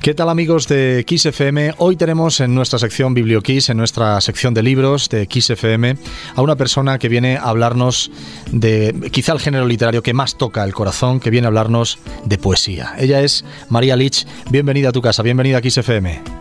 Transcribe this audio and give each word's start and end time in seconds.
¿Qué 0.00 0.14
tal 0.14 0.30
amigos 0.30 0.66
de 0.66 1.04
Kiss 1.06 1.26
FM? 1.26 1.74
Hoy 1.76 1.94
tenemos 1.94 2.40
en 2.40 2.54
nuestra 2.54 2.78
sección 2.78 3.12
BiblioKiss, 3.12 3.68
en 3.68 3.76
nuestra 3.76 4.18
sección 4.22 4.54
de 4.54 4.62
libros 4.62 5.10
de 5.10 5.26
Kiss 5.26 5.50
FM, 5.50 5.94
a 6.34 6.40
una 6.40 6.56
persona 6.56 6.98
que 6.98 7.10
viene 7.10 7.36
a 7.36 7.50
hablarnos 7.50 8.10
de 8.50 9.10
quizá 9.12 9.34
el 9.34 9.40
género 9.40 9.66
literario 9.66 10.02
que 10.02 10.14
más 10.14 10.38
toca 10.38 10.64
el 10.64 10.72
corazón, 10.72 11.20
que 11.20 11.28
viene 11.28 11.46
a 11.46 11.48
hablarnos 11.48 11.98
de 12.24 12.38
poesía. 12.38 12.94
Ella 12.98 13.20
es 13.20 13.44
María 13.68 13.94
Lich. 13.94 14.26
Bienvenida 14.50 14.88
a 14.88 14.92
tu 14.92 15.02
casa, 15.02 15.22
bienvenida 15.22 15.58
a 15.58 15.60
Kiss 15.60 15.76
FM. 15.76 16.39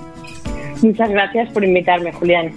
Muchas 0.82 1.09
gracias 1.09 1.52
por 1.52 1.64
invitarme, 1.64 2.14
Julián. 2.14 2.54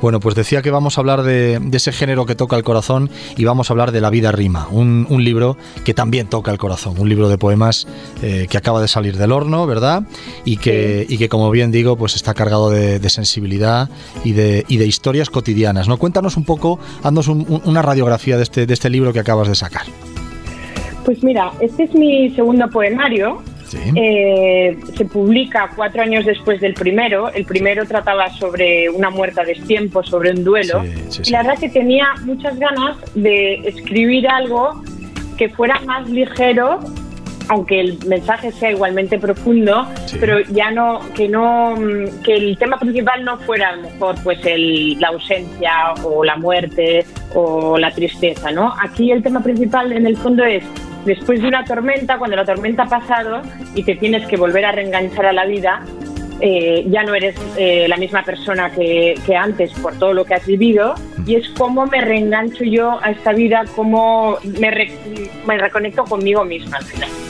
Bueno, 0.00 0.18
pues 0.18 0.34
decía 0.34 0.62
que 0.62 0.70
vamos 0.70 0.96
a 0.96 1.02
hablar 1.02 1.22
de, 1.22 1.60
ese 1.72 1.92
género 1.92 2.24
que 2.24 2.34
toca 2.34 2.56
el 2.56 2.62
corazón 2.62 3.10
y 3.36 3.44
vamos 3.44 3.68
a 3.68 3.74
hablar 3.74 3.92
de 3.92 4.00
La 4.00 4.08
vida 4.08 4.32
rima, 4.32 4.66
un, 4.70 5.06
libro 5.22 5.58
que 5.84 5.92
también 5.92 6.26
toca 6.26 6.50
el 6.50 6.56
corazón, 6.56 6.98
un 6.98 7.08
libro 7.08 7.28
de 7.28 7.36
poemas 7.36 7.86
eh, 8.22 8.46
que 8.48 8.56
acaba 8.56 8.80
de 8.80 8.88
salir 8.88 9.18
del 9.18 9.32
horno, 9.32 9.66
¿verdad? 9.66 10.04
Y 10.46 10.56
que, 10.56 11.04
y 11.06 11.18
que 11.18 11.28
como 11.28 11.50
bien 11.50 11.70
digo, 11.70 11.96
pues 11.96 12.16
está 12.16 12.32
cargado 12.32 12.70
de, 12.70 13.10
sensibilidad 13.10 13.90
y 14.24 14.32
de, 14.32 14.64
y 14.68 14.78
de, 14.78 14.86
historias 14.86 15.28
cotidianas. 15.28 15.86
¿no? 15.88 15.98
Cuéntanos 15.98 16.38
un 16.38 16.44
poco, 16.44 16.78
haznos 17.02 17.28
una 17.28 17.82
radiografía 17.82 18.38
de 18.38 18.44
este, 18.44 18.66
de 18.66 18.72
este 18.72 18.88
libro 18.88 19.12
que 19.12 19.18
acabas 19.18 19.48
de 19.48 19.54
sacar. 19.54 19.82
Pues 21.04 21.22
mira, 21.22 21.52
este 21.60 21.84
es 21.84 21.94
mi 21.94 22.30
segundo 22.30 22.68
poemario 22.70 23.42
eh, 23.74 24.76
se 24.96 25.04
publica 25.04 25.70
cuatro 25.74 26.02
años 26.02 26.24
después 26.26 26.60
del 26.60 26.74
primero. 26.74 27.28
El 27.32 27.44
primero 27.44 27.84
trataba 27.86 28.30
sobre 28.30 28.88
una 28.90 29.10
muerte 29.10 29.40
a 29.40 29.44
destiempo, 29.44 30.02
sobre 30.02 30.30
un 30.30 30.44
duelo. 30.44 30.82
y 30.84 31.30
la 31.30 31.42
verdad 31.42 31.58
que 31.58 31.68
tenía 31.68 32.08
muchas 32.24 32.58
ganas 32.58 32.96
de 33.14 33.54
escribir 33.68 34.28
algo 34.28 34.82
que 35.36 35.48
fuera 35.48 35.80
más 35.80 36.08
ligero 36.08 36.80
aunque 37.50 37.80
el 37.80 37.98
mensaje 38.06 38.52
sea 38.52 38.70
igualmente 38.70 39.18
profundo, 39.18 39.84
pero 40.20 40.38
ya 40.52 40.70
no 40.70 41.00
que 41.16 41.28
no 41.28 41.74
que 42.22 42.36
el 42.36 42.56
tema 42.56 42.78
principal 42.78 43.24
no 43.24 43.38
fuera 43.38 43.70
a 43.70 43.76
lo 43.76 43.82
mejor 43.82 44.14
pues 44.22 44.38
el, 44.46 45.00
la 45.00 45.08
ausencia 45.08 45.94
o 46.04 46.22
la 46.22 46.36
muerte 46.36 47.04
o 47.34 47.76
la 47.76 47.90
tristeza, 47.90 48.52
¿no? 48.52 48.72
Aquí 48.80 49.10
el 49.10 49.20
tema 49.24 49.42
principal 49.42 49.90
en 49.92 50.06
el 50.06 50.16
fondo 50.16 50.44
es 50.44 50.62
después 51.04 51.40
de 51.40 51.48
una 51.48 51.64
tormenta, 51.64 52.18
cuando 52.18 52.36
la 52.36 52.44
tormenta 52.44 52.84
ha 52.84 52.88
pasado 52.88 53.42
y 53.74 53.82
te 53.82 53.96
tienes 53.96 54.26
que 54.26 54.36
volver 54.36 54.64
a 54.64 54.72
reenganchar 54.72 55.26
a 55.26 55.32
la 55.32 55.46
vida, 55.46 55.82
eh, 56.40 56.84
ya 56.88 57.02
no 57.02 57.14
eres 57.14 57.36
eh, 57.58 57.86
la 57.86 57.98
misma 57.98 58.22
persona 58.22 58.70
que, 58.70 59.14
antes 59.36 59.72
por 59.74 59.98
todo 59.98 60.14
lo 60.14 60.24
que 60.24 60.34
has 60.34 60.46
vivido 60.46 60.94
y 61.26 61.34
es 61.34 61.48
como 61.50 61.86
me 61.86 62.00
reengancho 62.00 62.64
yo 62.64 62.98
a 63.02 63.10
esta 63.10 63.32
vida, 63.32 63.64
cómo 63.76 64.38
me, 64.58 64.90
me 65.46 65.58
reconecto 65.58 66.04
conmigo 66.04 66.44
misma 66.44 66.78
al 66.78 66.84
final. 66.84 67.29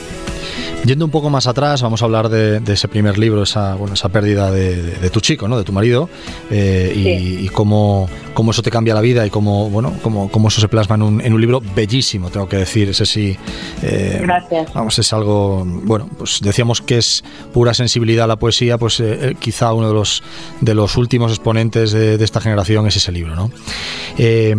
Yendo 0.83 1.05
un 1.05 1.11
poco 1.11 1.29
más 1.29 1.45
atrás, 1.45 1.83
vamos 1.83 2.01
a 2.01 2.05
hablar 2.05 2.29
de, 2.29 2.59
ese 2.73 2.87
primer 2.87 3.19
libro, 3.19 3.43
esa, 3.43 3.75
bueno, 3.75 3.93
esa 3.93 4.09
pérdida 4.09 4.49
de, 4.49 5.09
tu 5.11 5.19
chico, 5.19 5.47
¿no? 5.47 5.55
de 5.55 5.63
tu 5.63 5.71
marido, 5.71 6.09
eh, 6.49 7.37
y, 7.39 7.47
cómo, 7.49 8.09
cómo, 8.33 8.49
eso 8.49 8.63
te 8.63 8.71
cambia 8.71 8.95
la 8.95 9.01
vida 9.01 9.23
y 9.25 9.29
cómo, 9.29 9.69
bueno, 9.69 9.93
cómo, 10.01 10.31
cómo 10.31 10.47
eso 10.47 10.59
se 10.59 10.67
plasma 10.67 10.95
en 10.95 11.03
un, 11.03 11.21
en 11.21 11.33
un, 11.33 11.41
libro 11.41 11.61
bellísimo, 11.75 12.31
tengo 12.31 12.49
que 12.49 12.57
decir. 12.57 12.89
Ese 12.89 13.05
sí. 13.05 13.37
Eh, 13.83 14.21
Gracias. 14.23 14.73
Vamos, 14.73 14.97
es 14.97 15.13
algo. 15.13 15.63
Bueno, 15.65 16.09
pues 16.17 16.39
decíamos 16.41 16.81
que 16.81 16.97
es 16.97 17.23
pura 17.53 17.75
sensibilidad 17.75 18.25
a 18.25 18.27
la 18.27 18.37
poesía, 18.37 18.79
pues 18.79 18.99
eh, 19.01 19.35
quizá 19.39 19.73
uno 19.73 19.87
de 19.87 19.93
los, 19.93 20.23
de 20.61 20.73
los 20.73 20.97
últimos 20.97 21.31
exponentes 21.31 21.91
de, 21.91 22.15
esta 22.21 22.41
generación 22.41 22.87
es 22.87 22.95
ese 22.95 23.11
libro, 23.11 23.35
¿no? 23.35 23.51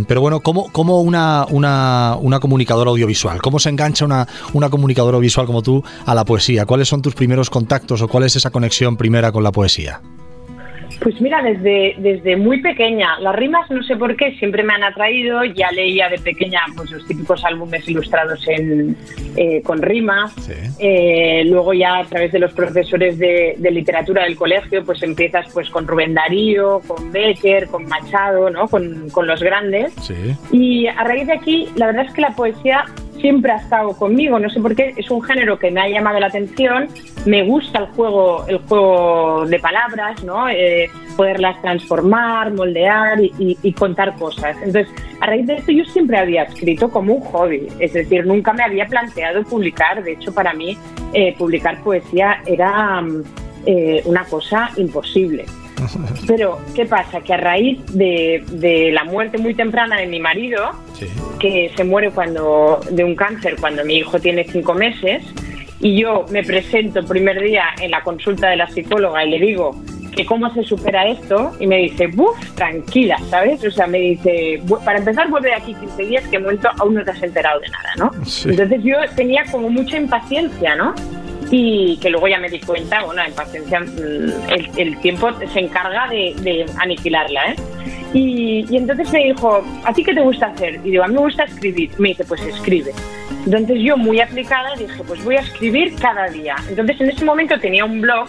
pero 0.08 0.20
bueno, 0.20 0.40
¿cómo, 0.40 0.70
cómo 0.72 1.00
una, 1.00 1.46
una, 1.50 2.16
una, 2.20 2.40
comunicadora 2.40 2.90
audiovisual? 2.90 3.40
¿Cómo 3.40 3.58
se 3.58 3.68
engancha 3.68 4.04
una, 4.04 4.26
una 4.52 4.68
comunicadora 4.70 5.16
audiovisual 5.16 5.46
como 5.46 5.62
tú 5.62 5.84
a 6.04 6.11
la 6.14 6.24
poesía? 6.24 6.66
¿Cuáles 6.66 6.88
son 6.88 7.02
tus 7.02 7.14
primeros 7.14 7.50
contactos 7.50 8.02
o 8.02 8.08
cuál 8.08 8.24
es 8.24 8.36
esa 8.36 8.50
conexión 8.50 8.96
primera 8.96 9.32
con 9.32 9.42
la 9.42 9.52
poesía? 9.52 10.00
Pues 11.02 11.20
mira, 11.20 11.42
desde, 11.42 11.96
desde 11.98 12.36
muy 12.36 12.60
pequeña. 12.60 13.18
Las 13.18 13.34
rimas, 13.34 13.68
no 13.70 13.82
sé 13.82 13.96
por 13.96 14.14
qué, 14.16 14.36
siempre 14.38 14.62
me 14.62 14.72
han 14.72 14.84
atraído. 14.84 15.44
Ya 15.44 15.70
leía 15.72 16.08
de 16.08 16.18
pequeña 16.18 16.60
pues, 16.76 16.90
los 16.92 17.04
típicos 17.06 17.44
álbumes 17.44 17.88
ilustrados 17.88 18.46
en, 18.46 18.96
eh, 19.36 19.62
con 19.62 19.82
rimas. 19.82 20.32
Eh, 20.78 21.42
luego 21.46 21.72
ya 21.72 21.98
a 21.98 22.04
través 22.04 22.30
de 22.30 22.38
los 22.38 22.52
profesores 22.52 23.18
de, 23.18 23.56
literatura 23.72 24.24
del 24.24 24.36
colegio, 24.36 24.84
pues 24.84 25.02
empiezas 25.02 25.50
pues 25.52 25.68
con 25.70 25.88
Rubén 25.88 26.14
Darío, 26.14 26.80
con 26.86 27.10
Becker, 27.10 27.66
con 27.66 27.86
Machado, 27.86 28.50
¿no? 28.50 28.68
con, 28.68 29.08
con 29.10 29.26
los 29.26 29.42
grandes. 29.42 29.92
Y 30.52 30.86
a 30.86 31.02
raíz 31.02 31.26
de 31.26 31.32
aquí, 31.32 31.68
la 31.74 31.86
verdad 31.86 32.06
es 32.06 32.12
que 32.12 32.20
la 32.20 32.36
poesía 32.36 32.84
siempre 33.22 33.52
ha 33.52 33.56
estado 33.56 33.96
conmigo, 33.96 34.38
no 34.38 34.50
sé 34.50 34.60
por 34.60 34.74
qué, 34.74 34.92
es 34.96 35.10
un 35.10 35.22
género 35.22 35.58
que 35.58 35.70
me 35.70 35.80
ha 35.80 35.88
llamado 35.88 36.20
la 36.20 36.26
atención, 36.26 36.88
me 37.24 37.42
gusta 37.44 37.78
el 37.78 37.86
juego, 37.86 38.44
el 38.48 38.58
juego 38.58 39.46
de 39.46 39.58
palabras, 39.58 40.22
¿no? 40.24 40.48
Eh, 40.50 40.90
poderlas 41.16 41.62
transformar, 41.62 42.52
moldear 42.52 43.20
y, 43.20 43.72
contar 43.72 44.16
cosas. 44.16 44.56
Entonces, 44.62 44.88
a 45.20 45.26
raíz 45.26 45.46
de 45.46 45.54
esto 45.54 45.72
yo 45.72 45.84
siempre 45.84 46.18
había 46.18 46.42
escrito 46.42 46.90
como 46.90 47.14
un 47.14 47.20
hobby, 47.22 47.68
es 47.78 47.92
decir, 47.92 48.26
nunca 48.26 48.52
me 48.52 48.64
había 48.64 48.86
planteado 48.86 49.42
publicar, 49.44 50.02
de 50.02 50.12
hecho 50.12 50.34
para 50.34 50.52
mí 50.52 50.76
eh, 51.14 51.34
publicar 51.38 51.82
poesía 51.82 52.42
era 52.44 53.00
mm, 53.00 53.22
eh, 53.66 54.02
una 54.04 54.24
cosa 54.24 54.70
imposible. 54.76 55.44
Pero, 56.26 56.60
¿qué 56.74 56.86
pasa? 56.86 57.20
Que 57.20 57.34
a 57.34 57.36
raíz 57.36 57.80
de, 57.94 58.90
la 58.92 59.04
muerte 59.04 59.38
muy 59.38 59.54
temprana 59.54 59.96
de 59.96 60.06
mi 60.06 60.20
marido, 60.20 60.70
que 61.38 61.72
se 61.76 61.84
muere 61.84 62.10
cuando 62.10 62.80
de 62.90 63.04
un 63.04 63.14
cáncer 63.14 63.56
cuando 63.60 63.84
mi 63.84 63.96
hijo 63.96 64.18
tiene 64.18 64.44
cinco 64.44 64.74
meses, 64.74 65.22
y 65.80 66.00
yo 66.00 66.26
me 66.30 66.44
presento 66.44 67.00
el 67.00 67.06
primer 67.06 67.42
día 67.42 67.64
en 67.80 67.90
la 67.90 68.02
consulta 68.02 68.48
de 68.50 68.56
la 68.56 68.68
psicóloga 68.68 69.24
y 69.24 69.30
le 69.30 69.40
digo 69.40 69.74
que 70.14 70.24
cómo 70.26 70.52
se 70.52 70.62
supera 70.62 71.08
esto, 71.08 71.52
y 71.58 71.66
me 71.66 71.78
dice, 71.78 72.06
buf, 72.06 72.38
tranquila, 72.54 73.16
¿sabes? 73.30 73.64
O 73.64 73.70
sea, 73.70 73.86
me 73.86 73.98
dice, 73.98 74.62
para 74.84 74.98
empezar, 74.98 75.28
vuelve 75.30 75.48
de 75.48 75.54
aquí 75.54 75.74
15 75.74 76.02
días 76.04 76.28
que 76.28 76.36
he 76.36 76.38
muerto, 76.38 76.68
aún 76.78 76.94
no 76.94 77.02
te 77.02 77.12
has 77.12 77.22
enterado 77.22 77.60
de 77.60 77.68
nada, 77.68 77.92
¿no? 77.96 78.10
Entonces 78.44 78.82
yo 78.82 78.96
tenía 79.16 79.44
como 79.50 79.70
mucha 79.70 79.96
impaciencia, 79.96 80.76
¿no? 80.76 80.94
Y 81.54 81.98
que 81.98 82.08
luego 82.08 82.26
ya 82.28 82.38
me 82.38 82.48
di 82.48 82.58
cuenta, 82.60 83.04
bueno, 83.04 83.22
en 83.22 83.34
paciencia 83.34 83.78
mm, 83.78 84.78
el, 84.78 84.98
tiempo 85.00 85.28
se 85.52 85.60
encarga 85.60 86.08
de, 86.08 86.64
aniquilarla, 86.78 87.52
¿eh? 87.52 87.56
Y, 88.14 88.74
entonces 88.74 89.12
me 89.12 89.24
dijo, 89.24 89.62
¿a 89.84 89.92
ti 89.92 90.02
qué 90.02 90.14
te 90.14 90.22
gusta 90.22 90.46
hacer? 90.46 90.76
Y 90.76 90.92
digo, 90.92 91.04
a 91.04 91.08
mí 91.08 91.14
me 91.14 91.20
gusta 91.20 91.44
escribir. 91.44 91.90
Me 91.98 92.10
dice, 92.10 92.24
pues 92.24 92.40
escribe. 92.42 92.92
Entonces 93.44 93.78
yo, 93.80 93.98
muy 93.98 94.20
aplicada, 94.20 94.74
dije, 94.76 95.02
pues 95.06 95.22
voy 95.24 95.36
a 95.36 95.40
escribir 95.40 95.94
cada 95.96 96.26
día. 96.28 96.56
Entonces 96.70 96.98
en 97.00 97.10
ese 97.10 97.24
momento 97.24 97.58
tenía 97.60 97.84
un 97.84 98.00
blog 98.00 98.28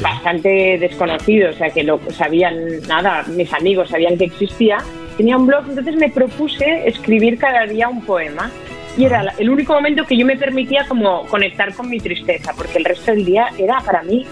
bastante 0.00 0.78
desconocido, 0.78 1.50
o 1.50 1.52
sea, 1.54 1.70
que 1.70 1.82
lo 1.82 2.00
sabían, 2.10 2.80
nada, 2.88 3.24
mis 3.28 3.52
amigos 3.52 3.90
sabían 3.90 4.16
que 4.16 4.26
existía. 4.26 4.78
Tenía 5.16 5.36
un 5.36 5.46
blog, 5.46 5.64
entonces 5.68 5.96
me 5.96 6.08
propuse 6.08 6.88
escribir 6.88 7.38
cada 7.38 7.66
día 7.66 7.88
un 7.88 8.02
poema 8.02 8.50
y 8.96 9.04
era 9.04 9.34
el 9.38 9.50
único 9.50 9.74
momento 9.74 10.04
que 10.04 10.16
yo 10.16 10.24
me 10.24 10.36
permitía 10.36 10.86
como 10.86 11.26
conectar 11.26 11.74
con 11.74 11.88
mi 11.88 11.98
tristeza, 11.98 12.52
porque 12.56 12.78
el 12.78 12.84
resto 12.84 13.12
del 13.12 13.24
día 13.24 13.48
era 13.58 13.80
para 13.80 14.02
mí 14.02 14.26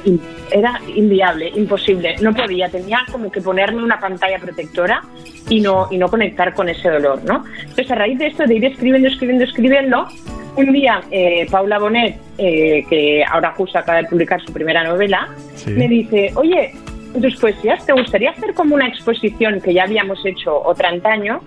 era 0.51 0.81
inviable, 0.95 1.51
imposible, 1.55 2.17
no 2.21 2.33
podía, 2.35 2.69
tenía 2.69 3.01
como 3.11 3.31
que 3.31 3.41
ponerme 3.41 3.83
una 3.83 3.99
pantalla 3.99 4.39
protectora 4.39 5.03
y 5.49 5.61
no 5.61 5.89
y 5.91 5.99
no 5.99 6.09
conectar 6.09 6.55
con 6.55 6.69
ese 6.69 6.89
dolor, 6.89 7.23
¿no? 7.25 7.45
Entonces 7.61 7.91
a 7.91 7.95
raíz 7.95 8.19
de 8.19 8.29
esto 8.29 8.45
de 8.47 8.55
ir 8.55 8.65
escribiendo, 8.65 9.09
escribiendo, 9.09 9.45
escribiendo, 9.45 10.09
un 10.57 10.73
día 10.73 11.01
eh, 11.11 11.47
Paula 11.51 11.79
Bonet, 11.79 12.17
eh, 12.39 12.85
que 12.89 13.25
ahora 13.25 13.53
justo 13.53 13.79
acaba 13.79 14.03
de 14.03 14.09
publicar 14.09 14.41
su 14.43 14.53
primera 14.53 14.85
novela, 14.85 15.29
me 15.67 15.89
dice, 15.89 16.31
oye, 16.35 16.73
tus 17.21 17.37
poesías, 17.37 17.85
¿te 17.85 17.93
gustaría 17.93 18.31
hacer 18.31 18.55
como 18.55 18.75
una 18.75 18.89
exposición 18.89 19.61
que 19.61 19.75
ya 19.75 19.85
habíamos 19.85 20.25
hecho 20.25 20.63
otro 20.63 20.89
antaño 20.89 21.41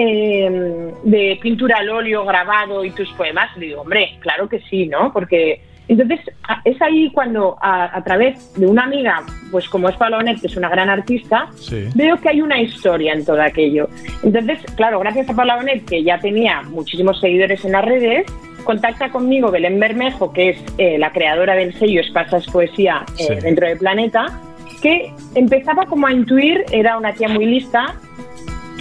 eh, 0.00 0.94
de 1.02 1.38
pintura 1.42 1.78
al 1.78 1.90
óleo, 1.90 2.24
grabado 2.24 2.84
y 2.84 2.90
tus 2.92 3.10
poemas? 3.14 3.54
Le 3.56 3.66
digo, 3.66 3.80
hombre, 3.80 4.16
claro 4.20 4.48
que 4.48 4.60
sí, 4.60 4.86
¿no? 4.86 5.12
Porque 5.12 5.60
entonces 5.88 6.20
es 6.64 6.80
ahí 6.82 7.10
cuando 7.10 7.56
a, 7.60 8.00
través 8.04 8.54
de 8.54 8.66
una 8.66 8.84
amiga, 8.84 9.22
pues 9.50 9.68
como 9.68 9.88
es 9.88 9.96
Palonet, 9.96 10.40
que 10.40 10.46
es 10.46 10.56
una 10.56 10.68
gran 10.68 10.88
artista, 10.88 11.48
veo 11.94 12.16
que 12.18 12.28
hay 12.28 12.42
una 12.42 12.60
historia 12.60 13.14
en 13.14 13.24
todo 13.24 13.42
aquello. 13.42 13.88
Entonces, 14.22 14.60
claro, 14.76 15.00
gracias 15.00 15.30
a 15.30 15.34
Palonet, 15.34 15.84
que 15.84 16.04
ya 16.04 16.18
tenía 16.20 16.62
muchísimos 16.62 17.18
seguidores 17.20 17.64
en 17.64 17.72
las 17.72 17.84
redes, 17.84 18.26
contacta 18.64 19.08
conmigo 19.08 19.50
Belén 19.50 19.80
Bermejo, 19.80 20.30
que 20.32 20.50
es 20.50 20.64
eh, 20.76 20.98
la 20.98 21.10
creadora 21.10 21.54
del 21.54 21.72
sello 21.72 22.02
Espasas 22.02 22.46
Poesía 22.46 23.04
eh, 23.18 23.38
dentro 23.42 23.66
de 23.66 23.76
Planeta, 23.76 24.26
que 24.82 25.10
empezaba 25.34 25.86
como 25.86 26.06
a 26.06 26.12
intuir, 26.12 26.64
era 26.70 26.98
una 26.98 27.14
tía 27.14 27.28
muy 27.28 27.46
lista, 27.46 27.94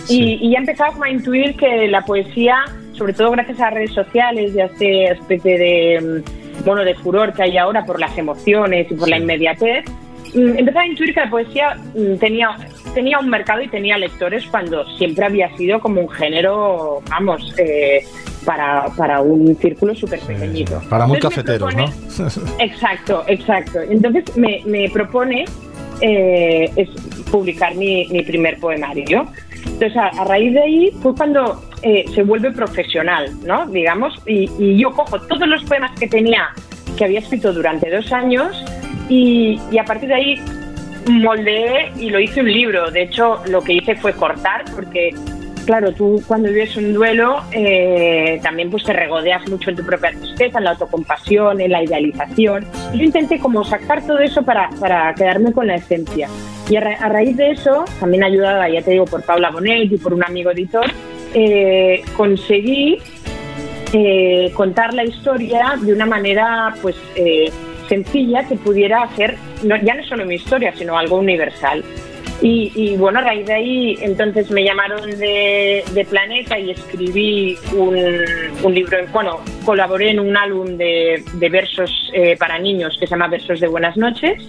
y, 0.10 0.52
ya 0.52 0.60
empezaba 0.60 0.92
como 0.92 1.04
a 1.04 1.10
intuir 1.10 1.56
que 1.56 1.88
la 1.88 2.02
poesía, 2.02 2.66
sobre 2.94 3.14
todo 3.14 3.32
gracias 3.32 3.60
a 3.60 3.66
las 3.66 3.74
redes 3.74 3.94
sociales 3.94 4.54
y 4.56 4.60
a 4.60 4.66
este 4.66 5.12
especie 5.12 5.58
de, 5.58 6.02
mm, 6.02 6.64
bueno, 6.66 6.84
de 6.84 6.96
furor 6.96 7.34
que 7.34 7.44
hay 7.44 7.58
ahora 7.58 7.86
por 7.86 8.00
las 8.00 8.18
emociones 8.18 8.88
y 8.90 8.96
por 8.96 9.10
la 9.10 9.18
inmediatez, 9.18 9.86
mm, 10.34 10.58
empecé 10.58 10.80
a 10.80 10.86
intuir 10.86 11.14
que 11.14 11.20
la 11.20 11.30
poesía 11.30 11.78
mm, 11.96 12.18
tenía, 12.18 12.58
tenía 12.94 13.20
un 13.20 13.30
mercado 13.30 13.62
y 13.62 13.68
tenía 13.68 13.98
lectores 13.98 14.46
cuando 14.48 14.86
siempre 14.98 15.26
había 15.26 15.56
sido 15.58 15.80
como 15.80 16.02
un 16.02 16.10
género, 16.10 17.02
vamos, 17.10 17.54
eh, 17.58 18.04
para, 18.46 18.86
para, 18.96 19.20
un 19.20 19.58
círculo 19.58 19.94
súper 19.94 20.22
pequeñito. 20.22 20.82
para 20.90 21.06
muy 21.06 21.20
cafeteros, 21.20 21.76
¿no? 21.76 21.86
exacto, 22.60 23.24
exacto. 23.28 23.82
Entonces 23.82 24.38
me, 24.38 24.62
me 24.66 24.90
propone 24.90 25.44
eh, 26.02 26.72
es 26.76 26.90
publicar 27.32 27.76
mi, 27.76 28.08
mi, 28.08 28.24
primer 28.24 28.60
poemario. 28.60 29.28
Entonces, 29.74 29.96
a, 29.98 30.24
raíz 30.26 30.54
de 30.54 30.62
ahí 30.62 30.92
fue 31.02 31.16
cuando 31.16 31.62
eh, 31.84 32.06
se 32.14 32.24
vuelve 32.24 32.52
profesional, 32.52 33.32
¿no? 33.46 33.68
Digamos, 33.68 34.20
y, 34.26 34.50
y, 34.58 34.78
yo 34.78 34.92
cojo 34.92 35.20
todos 35.22 35.48
los 35.48 35.64
poemas 35.66 35.92
que 36.00 36.08
tenía, 36.08 36.50
que 36.98 37.06
había 37.06 37.20
escrito 37.20 37.54
durante 37.54 37.90
dos 37.90 38.12
años, 38.12 38.64
y, 39.10 39.60
y 39.72 39.78
a 39.78 39.86
partir 39.86 40.10
de 40.10 40.16
ahí 40.16 40.42
moldeé 41.10 41.92
y 41.98 42.10
lo 42.10 42.20
hice 42.20 42.42
un 42.42 42.52
libro. 42.52 42.92
De 42.92 43.04
hecho, 43.04 43.42
lo 43.48 43.62
que 43.62 43.74
hice 43.74 43.96
fue 43.96 44.14
cortar, 44.14 44.66
porque 44.76 45.14
claro, 45.68 45.92
tú 45.92 46.24
cuando 46.28 46.48
vives 46.50 46.78
un 46.78 46.94
duelo 46.94 47.42
eh, 47.52 48.40
también 48.42 48.72
pues 48.72 48.84
te 48.86 48.94
regodeas 48.94 49.48
mucho 49.50 49.70
en 49.70 49.76
tu 49.76 49.86
propia 49.86 50.12
tristeza, 50.12 50.58
en 50.60 50.64
la 50.64 50.72
autocompasión, 50.72 51.60
en 51.62 51.72
la 51.72 51.84
idealización. 51.84 52.66
Yo 52.94 53.04
intenté 53.04 53.38
como 53.38 53.64
sacar 53.64 54.02
todo 54.08 54.20
eso 54.20 54.44
para, 54.44 54.70
para 54.80 55.14
quedarme 55.14 55.52
con 55.52 55.68
la 55.68 55.76
esencia. 55.76 56.30
Y 56.70 56.76
a, 56.76 56.82
raíz 56.82 57.38
de 57.38 57.52
eso, 57.52 57.86
también 58.00 58.24
ayudada, 58.24 58.70
ya 58.70 58.82
te 58.82 58.92
digo, 58.92 59.06
por 59.06 59.24
Paula 59.24 59.52
Bonet 59.52 59.92
y 59.92 59.98
por 59.98 60.14
un 60.14 60.24
amigo 60.24 60.52
editor, 60.52 60.86
eh, 61.34 62.02
conseguí 62.16 62.98
eh, 63.94 64.52
contar 64.54 64.94
la 64.94 65.06
historia 65.06 65.76
de 65.82 65.94
una 65.94 66.06
manera 66.06 66.76
pues 66.82 66.96
sencilla 67.88 68.46
que 68.48 68.56
pudiera 68.56 69.04
hacer 69.04 69.38
ya 69.64 69.96
no 69.96 70.04
solo 70.04 70.26
mi 70.26 70.36
historia, 70.36 70.74
sino 70.76 70.98
algo 70.98 71.18
universal. 71.18 71.84
Y, 72.42 72.96
bueno, 72.98 73.20
a 73.20 73.24
raíz 73.24 73.48
de 73.48 73.54
ahí, 73.54 73.98
entonces 74.02 74.52
me 74.52 74.64
llamaron 74.64 75.10
de, 75.10 76.08
Planeta 76.10 76.58
y 76.58 76.72
escribí 76.72 77.58
un, 77.74 78.74
libro, 78.74 78.98
bueno, 79.12 79.40
colaboré 79.66 80.12
en 80.12 80.20
un 80.20 80.38
álbum 80.38 80.78
de, 80.78 81.24
versos 81.50 82.12
eh, 82.14 82.38
para 82.38 82.60
niños 82.60 82.96
que 83.00 83.08
se 83.08 83.12
llama 83.12 83.28
Versos 83.28 83.60
de 83.60 83.68
Buenas 83.68 83.98
Noches. 83.98 84.44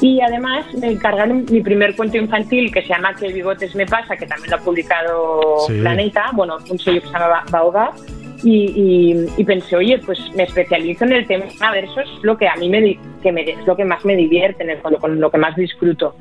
Y 0.00 0.20
además 0.20 0.64
me 0.74 0.92
encargaron 0.92 1.44
mi 1.50 1.60
primer 1.60 1.96
cuento 1.96 2.16
infantil 2.16 2.72
que 2.72 2.82
se 2.82 2.88
llama 2.88 3.14
Que 3.14 3.32
bigotes 3.32 3.74
me 3.74 3.86
pasa, 3.86 4.16
que 4.16 4.26
también 4.26 4.50
lo 4.50 4.56
ha 4.56 4.60
publicado 4.60 5.66
Planeta, 5.66 6.30
bueno, 6.34 6.58
un 6.70 6.78
sello 6.78 7.00
que 7.00 7.08
se 7.08 7.12
llama 7.12 7.44
Baobab 7.50 7.94
y, 8.42 9.44
pensé, 9.44 9.76
oye, 9.76 9.98
pues 9.98 10.18
me 10.34 10.44
especializo 10.44 11.04
en 11.04 11.12
el 11.12 11.26
tema 11.26 11.46
versos, 11.72 12.06
lo 12.22 12.36
que 12.36 12.48
a 12.48 12.54
mí 12.56 12.68
me, 12.68 12.98
que 13.22 13.32
me, 13.32 13.42
es 13.42 13.66
lo 13.66 13.76
que 13.76 13.84
más 13.84 14.04
me 14.04 14.16
divierte, 14.16 14.62
en 14.62 14.70
el, 14.70 14.78
con 14.78 15.20
lo 15.20 15.30
que 15.30 15.38
más 15.38 15.56
disfruto. 15.56 16.14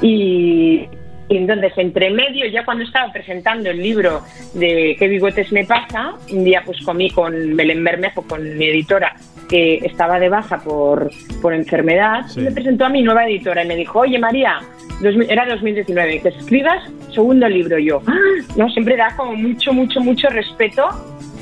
Y, 0.00 0.88
entonces, 1.28 1.72
entre 1.76 2.10
medio, 2.10 2.46
ya 2.46 2.64
cuando 2.64 2.84
estaba 2.84 3.12
presentando 3.12 3.70
el 3.70 3.82
libro 3.82 4.22
de 4.54 4.96
¿Qué 4.98 5.08
bigotes 5.08 5.52
me 5.52 5.64
pasa? 5.64 6.14
Un 6.32 6.42
día 6.42 6.62
pues 6.64 6.80
comí 6.82 7.10
con 7.10 7.54
Belén 7.54 7.84
Bermejo, 7.84 8.22
con 8.22 8.56
mi 8.56 8.66
editora, 8.66 9.14
que 9.48 9.76
estaba 9.76 10.18
de 10.18 10.30
baja 10.30 10.58
por, 10.58 11.10
por 11.42 11.52
enfermedad, 11.52 12.24
y 12.34 12.40
me 12.40 12.52
presentó 12.52 12.86
a 12.86 12.88
mi 12.88 13.02
nueva 13.02 13.26
editora 13.26 13.62
y 13.62 13.68
me 13.68 13.76
dijo, 13.76 14.00
oye 14.00 14.18
María, 14.18 14.60
era 15.28 15.46
2019, 15.46 16.20
que 16.20 16.28
escribas 16.28 16.90
segundo 17.12 17.48
libro 17.48 17.78
yo. 17.78 18.00
¡Ah! 18.06 18.14
No, 18.56 18.68
siempre 18.70 18.96
da 18.96 19.14
como 19.16 19.34
mucho, 19.34 19.72
mucho, 19.72 20.00
mucho 20.00 20.28
respeto 20.28 20.88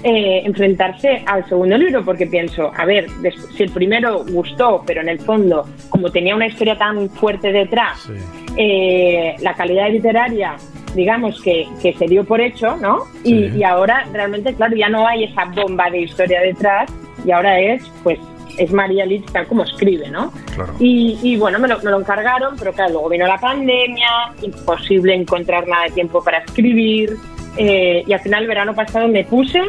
eh, 0.09 0.43
enfrentarse 0.45 1.25
al 1.27 1.45
segundo 1.49 1.77
libro, 1.77 2.05
porque 2.05 2.29
pienso, 2.29 2.71
a 2.77 2.85
ver, 2.85 3.09
si 3.57 3.65
el 3.65 3.71
primero 3.73 4.25
gustó, 4.25 4.85
pero 4.87 5.01
en 5.01 5.09
el 5.09 5.19
fondo, 5.19 5.67
como 5.89 6.13
tenía 6.13 6.37
una 6.37 6.47
historia 6.47 6.79
tan 6.79 7.11
fuerte 7.11 7.51
detrás, 7.51 8.09
eh, 8.57 9.35
la 9.41 9.55
calidad 9.55 9.91
literaria, 9.91 10.55
digamos 10.95 11.43
que, 11.43 11.67
que, 11.83 11.93
se 11.95 12.07
dio 12.07 12.23
por 12.23 12.41
hecho, 12.41 12.77
¿no? 12.77 13.01
Y, 13.25 13.65
ahora 13.65 14.07
realmente, 14.13 14.55
claro, 14.55 14.77
ya 14.77 14.89
no 14.89 15.09
hay 15.09 15.25
esa 15.25 15.47
bomba 15.47 15.91
de 15.91 16.03
historia 16.03 16.41
detrás, 16.41 16.89
y 17.25 17.33
ahora 17.33 17.59
es, 17.59 17.83
pues, 18.05 18.21
es 18.59 18.71
María 18.71 19.05
Litz 19.05 19.33
tal 19.33 19.49
como 19.49 19.65
escribe, 19.65 20.09
¿no? 20.09 20.33
Y, 20.79 21.37
bueno, 21.37 21.59
me 21.59 21.67
lo, 21.67 21.81
me 21.81 21.91
lo, 21.91 21.99
encargaron, 21.99 22.57
pero 22.57 22.73
claro, 22.73 22.93
luego 22.93 23.09
vino 23.09 23.27
la 23.27 23.39
pandemia, 23.39 24.09
imposible 24.41 25.17
encontrar 25.17 25.67
nada 25.67 25.87
de 25.87 25.91
tiempo 25.91 26.23
para 26.23 26.39
escribir, 26.39 27.17
eh, 27.57 28.05
y 28.07 28.13
al 28.13 28.21
final 28.21 28.43
el 28.43 28.49
verano 28.49 28.73
pasado 28.73 29.09
me 29.09 29.25
puse 29.25 29.61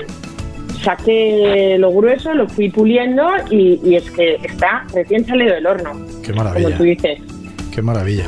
saqué 0.84 1.78
lo 1.80 1.92
grueso, 1.92 2.34
lo 2.34 2.48
fui 2.48 2.70
puliendo 2.70 3.24
y, 3.50 3.96
es 3.96 4.10
que 4.12 4.36
está 4.36 4.86
recién 4.94 5.26
salido 5.26 5.56
del 5.56 5.66
horno. 5.66 5.92
Qué 6.24 6.34
maravilla. 6.34 6.66
Como 6.66 6.78
tú 6.78 6.84
dices. 6.84 7.20
Qué 7.72 7.82
maravilla. 7.82 8.26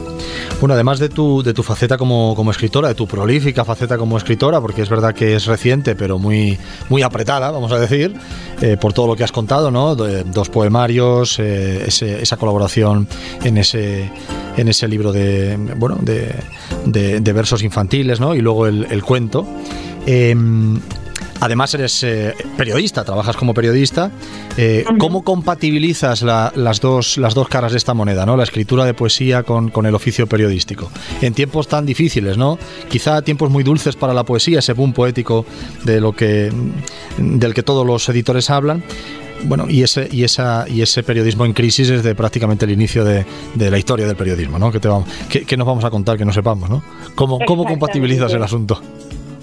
Bueno, 0.60 0.74
además 0.74 1.00
de 1.00 1.08
tu, 1.10 1.42
de 1.42 1.54
tu 1.54 1.64
faceta 1.64 1.98
como, 1.98 2.34
como, 2.36 2.52
escritora, 2.52 2.90
de 2.90 2.96
tu 2.96 3.08
prolífica 3.08 3.64
faceta 3.64 3.98
como 3.98 4.18
escritora, 4.18 4.60
porque 4.60 4.82
es 4.82 4.90
verdad 4.90 5.16
que 5.16 5.36
es 5.36 5.46
reciente, 5.46 5.96
pero 5.96 6.20
muy, 6.20 6.58
muy 6.90 7.02
apretada, 7.02 7.50
vamos 7.50 7.72
a 7.72 7.80
decir, 7.80 8.14
eh, 8.62 8.76
por 8.80 8.92
todo 8.92 9.08
lo 9.08 9.16
que 9.16 9.24
has 9.24 9.32
contado, 9.32 9.72
¿no? 9.72 9.96
dos 9.96 10.50
poemarios, 10.50 11.40
eh, 11.40 11.86
esa 11.88 12.38
colaboración 12.38 13.08
en 13.44 13.58
ese, 13.58 14.12
en 14.58 14.68
ese 14.68 14.88
libro 14.90 15.14
de, 15.14 15.58
bueno, 15.78 15.98
de, 16.02 16.36
de, 16.86 17.34
versos 17.34 17.64
infantiles, 17.64 18.20
¿no? 18.20 18.36
Y 18.36 18.42
luego 18.42 18.68
el, 18.68 18.86
el 18.92 19.02
cuento. 19.02 19.48
Em, 20.06 20.80
Además 21.42 21.74
eres 21.74 22.04
eh, 22.04 22.36
periodista, 22.58 23.04
trabajas 23.04 23.36
como 23.38 23.54
periodista. 23.54 24.12
Eh, 24.58 24.84
¿Cómo 25.00 25.24
compatibilizas 25.24 26.22
las, 26.22 26.82
dos, 26.82 27.18
las 27.18 27.34
dos 27.34 27.48
caras 27.48 27.72
de 27.72 27.78
esta 27.78 27.94
moneda, 27.94 28.26
¿no? 28.26 28.36
la 28.36 28.44
escritura 28.44 28.86
de 28.86 28.94
poesía 28.94 29.44
con, 29.44 29.72
el 29.86 29.96
oficio 29.96 30.28
periodístico? 30.28 30.92
En 31.22 31.34
tiempos 31.34 31.68
tan 31.68 31.86
difíciles, 31.86 32.38
¿no? 32.38 32.60
Quizá 32.90 33.22
tiempos 33.22 33.50
muy 33.50 33.64
dulces 33.64 33.96
para 33.96 34.14
la 34.14 34.24
poesía, 34.24 34.60
ese 34.60 34.74
boom 34.74 34.92
poético 34.92 35.46
de 35.86 36.02
lo 36.02 36.14
que, 36.14 36.52
del 37.18 37.54
que 37.54 37.64
todos 37.64 37.86
los 37.86 38.08
editores 38.10 38.50
hablan. 38.50 38.84
Bueno, 39.46 39.68
y 39.70 39.84
ese, 39.84 40.10
y, 40.12 40.26
esa, 40.26 40.66
y 40.68 40.82
ese 40.82 41.02
periodismo 41.04 41.46
en 41.46 41.54
crisis 41.54 41.88
desde 41.88 42.14
prácticamente 42.14 42.66
el 42.66 42.72
inicio 42.72 43.06
de, 43.06 43.26
la 43.56 43.78
historia 43.78 44.06
del 44.06 44.18
periodismo, 44.18 44.60
¿no? 44.60 44.70
¿Qué, 44.72 44.82
te 44.82 44.90
vamos, 44.90 45.08
qué, 45.30 45.56
nos 45.56 45.66
vamos 45.66 45.86
a 45.86 45.90
contar 45.90 46.18
que 46.18 46.26
no 46.26 46.34
sepamos, 46.34 46.70
¿no? 46.70 46.84
¿Cómo, 47.16 47.40
cómo 47.48 47.64
compatibilizas 47.64 48.34
el 48.34 48.44
asunto? 48.44 48.82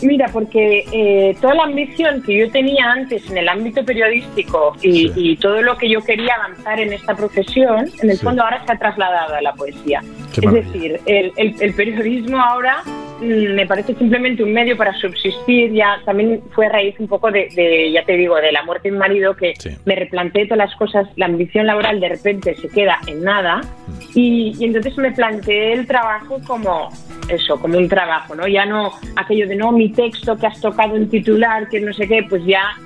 Mira, 0.02 0.26
porque 0.32 0.84
eh, 0.92 1.36
toda 1.40 1.54
la 1.54 1.64
ambición 1.64 2.22
que 2.22 2.38
yo 2.38 2.50
tenía 2.50 2.92
antes 2.92 3.28
en 3.30 3.38
el 3.38 3.48
ámbito 3.48 3.84
periodístico 3.84 4.76
y, 4.82 5.36
todo 5.36 5.62
lo 5.62 5.76
que 5.76 5.88
yo 5.88 6.00
quería 6.00 6.34
avanzar 6.34 6.80
en 6.80 6.92
esta 6.92 7.14
profesión, 7.14 7.90
en 8.02 8.10
el 8.10 8.18
fondo 8.18 8.42
ahora 8.42 8.64
se 8.64 8.72
ha 8.72 8.78
trasladado 8.78 9.34
a 9.34 9.42
la 9.42 9.52
poesía. 9.54 10.02
es 10.36 10.52
decir, 10.52 11.00
el, 11.06 11.74
periodismo 11.74 12.38
ahora 12.38 12.82
me 13.20 13.66
parece 13.66 13.94
simplemente 13.94 14.42
un 14.42 14.52
medio 14.52 14.76
para 14.76 14.92
subsistir. 14.94 15.72
Ya 15.72 16.00
también 16.04 16.42
fue 16.54 16.66
a 16.66 16.70
raíz 16.70 16.94
un 16.98 17.08
poco 17.08 17.30
de, 17.30 17.90
ya 17.92 18.04
te 18.04 18.16
digo, 18.16 18.36
de 18.36 18.52
la 18.52 18.62
muerte 18.64 18.88
de 18.88 18.92
mi 18.92 18.98
marido 18.98 19.34
que 19.34 19.54
me 19.84 19.96
replanteé 19.96 20.46
todas 20.46 20.68
las 20.68 20.76
cosas. 20.76 21.08
La 21.16 21.26
ambición 21.26 21.66
laboral 21.66 22.00
de 22.00 22.08
repente 22.08 22.54
se 22.56 22.68
queda 22.68 22.98
en 23.06 23.22
nada 23.22 23.60
mm. 23.60 24.00
y, 24.14 24.54
y 24.58 24.64
entonces 24.64 24.96
me 24.98 25.12
planteé 25.12 25.72
el 25.72 25.86
trabajo 25.86 26.38
como 26.46 26.90
eso, 27.28 27.58
como 27.60 27.78
un 27.78 27.88
trabajo, 27.88 28.34
¿no? 28.34 28.46
Ya 28.46 28.66
no 28.66 28.92
aquello 29.16 29.48
de 29.48 29.56
no, 29.56 29.72
mi 29.72 29.90
texto 29.90 30.36
que 30.36 30.46
has 30.46 30.60
tocado 30.60 30.96
en 30.96 31.08
titular, 31.08 31.68
que 31.68 31.80
no 31.80 31.92
sé 31.92 32.06
qué, 32.06 32.24
pues 32.28 32.44
ya 32.44 32.76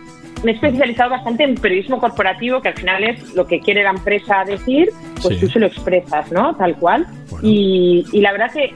me 0.42 0.52
he 0.52 0.54
especializado 0.54 1.10
bastante 1.10 1.44
en 1.44 1.54
periodismo 1.54 2.00
corporativo, 2.00 2.60
que 2.60 2.68
al 2.68 2.74
final 2.74 3.04
es 3.04 3.34
lo 3.34 3.46
que 3.46 3.60
quiere 3.60 3.82
la 3.82 3.90
empresa 3.90 4.44
decir, 4.44 4.90
pues 5.22 5.38
tú 5.38 5.48
se 5.48 5.58
lo 5.58 5.66
expresas, 5.66 6.30
¿no? 6.32 6.54
Tal 6.56 6.76
cual. 6.76 7.06
Y, 7.42 8.06
y, 8.12 8.20
la 8.20 8.32
verdad 8.32 8.50
que, 8.52 8.72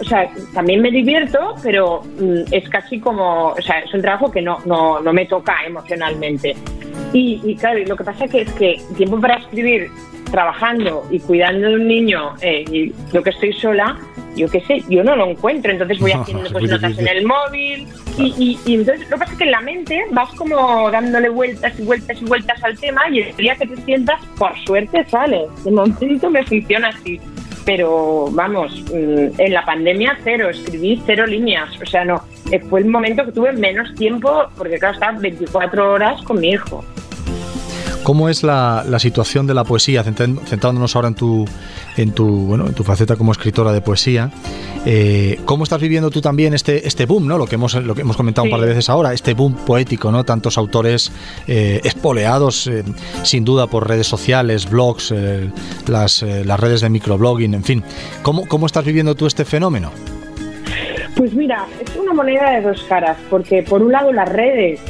o 0.00 0.04
sea, 0.04 0.30
también 0.54 0.80
me 0.82 0.90
divierto, 0.90 1.54
pero 1.62 2.02
mm, 2.18 2.52
es 2.52 2.68
casi 2.68 2.98
como, 2.98 3.48
o 3.48 3.62
sea, 3.62 3.80
es 3.80 3.92
un 3.92 4.02
trabajo 4.02 4.30
que 4.30 4.42
no, 4.42 4.58
no, 4.64 5.00
no 5.00 5.12
me 5.12 5.26
toca 5.26 5.54
emocionalmente. 5.66 6.54
Y, 7.12 7.40
y 7.44 7.56
claro, 7.56 7.80
lo 7.86 7.96
que 7.96 8.04
pasa 8.04 8.26
que 8.26 8.42
es 8.42 8.52
que 8.52 8.80
tiempo 8.96 9.20
para 9.20 9.36
escribir 9.36 9.90
trabajando 10.30 11.06
y 11.10 11.18
cuidando 11.20 11.68
de 11.68 11.74
un 11.74 11.88
niño 11.88 12.34
eh, 12.40 12.64
y 12.70 12.92
yo 13.12 13.22
que 13.22 13.30
estoy 13.30 13.52
sola, 13.52 13.98
yo 14.36 14.48
qué 14.48 14.60
sé, 14.60 14.82
yo 14.88 15.02
no 15.02 15.16
lo 15.16 15.28
encuentro, 15.28 15.72
entonces 15.72 15.98
voy 15.98 16.12
haciendo 16.14 16.50
pues, 16.50 16.70
notas 16.70 16.98
en 16.98 17.08
el 17.08 17.26
móvil 17.26 17.88
y, 18.16 18.58
y, 18.64 18.74
entonces 18.74 19.08
lo 19.08 19.16
que 19.16 19.20
pasa 19.20 19.32
es 19.32 19.38
que 19.38 19.44
en 19.44 19.50
la 19.50 19.60
mente 19.60 20.04
vas 20.12 20.30
como 20.34 20.90
dándole 20.90 21.28
vueltas 21.28 21.78
y 21.78 21.82
vueltas 21.82 22.20
y 22.20 22.24
vueltas 22.24 22.62
al 22.62 22.78
tema 22.78 23.02
y 23.10 23.20
el 23.20 23.36
día 23.36 23.56
que 23.56 23.66
te 23.66 23.76
sientas, 23.82 24.20
por 24.38 24.56
suerte 24.64 25.04
sale. 25.08 25.46
De 25.64 25.70
momento 25.70 26.30
me 26.30 26.44
funciona 26.44 26.88
así. 26.88 27.20
Pero 27.64 28.28
vamos, 28.32 28.72
mm, 28.92 29.40
en 29.40 29.52
la 29.52 29.64
pandemia 29.64 30.18
cero, 30.24 30.48
escribí 30.48 31.00
cero 31.06 31.26
líneas, 31.26 31.68
o 31.80 31.86
sea, 31.86 32.04
no, 32.04 32.22
eh, 32.50 32.60
fue 32.68 32.80
el 32.80 32.86
momento 32.86 33.24
que 33.24 33.32
tuve 33.32 33.52
menos 33.52 33.94
tiempo 33.94 34.44
porque 34.56 34.78
claro, 34.78 34.94
estaba 34.94 35.18
24 35.18 35.92
horas 35.92 36.22
con 36.22 36.40
mi 36.40 36.50
hijo. 36.50 36.84
¿Cómo 38.02 38.28
es 38.28 38.42
la, 38.42 38.84
situación 38.98 39.46
de 39.46 39.54
la 39.54 39.64
poesía, 39.64 40.02
centrándonos 40.02 40.96
ahora 40.96 41.08
en 41.08 41.14
tu, 41.14 41.44
en 41.96 42.12
tu, 42.12 42.26
bueno, 42.26 42.66
en 42.66 42.74
tu 42.74 42.82
faceta 42.82 43.14
como 43.16 43.30
escritora 43.30 43.72
de 43.72 43.82
poesía? 43.82 44.30
Eh, 44.86 45.38
¿Cómo 45.44 45.64
estás 45.64 45.80
viviendo 45.80 46.10
tú 46.10 46.20
también 46.20 46.54
este, 46.54 46.86
este 46.86 47.04
boom, 47.04 47.26
¿no? 47.26 47.36
lo, 47.36 47.46
que 47.46 47.56
hemos, 47.56 47.74
lo 47.74 47.94
que 47.94 48.00
hemos 48.00 48.16
comentado 48.16 48.44
un 48.44 48.50
par 48.50 48.60
de 48.60 48.68
veces 48.68 48.88
ahora, 48.88 49.12
este 49.12 49.34
boom 49.34 49.54
poético, 49.66 50.10
¿no? 50.10 50.24
tantos 50.24 50.56
autores 50.56 51.12
eh, 51.46 51.80
espoleados 51.84 52.66
eh, 52.66 52.82
sin 53.22 53.44
duda 53.44 53.66
por 53.66 53.88
redes 53.88 54.06
sociales, 54.06 54.68
blogs, 54.70 55.14
las, 55.86 56.22
las 56.22 56.60
redes 56.60 56.80
de 56.80 56.88
microblogging, 56.88 57.54
en 57.54 57.64
fin. 57.64 57.84
¿Cómo, 58.22 58.46
¿Cómo 58.46 58.66
estás 58.66 58.84
viviendo 58.84 59.14
tú 59.14 59.26
este 59.26 59.44
fenómeno? 59.44 59.90
Pues 61.16 61.34
mira, 61.34 61.66
es 61.80 61.94
una 61.96 62.14
moneda 62.14 62.50
de 62.52 62.62
dos 62.62 62.82
caras, 62.84 63.18
porque 63.28 63.62
por 63.62 63.82
un 63.82 63.92
lado 63.92 64.12
las 64.12 64.28
redes 64.28 64.80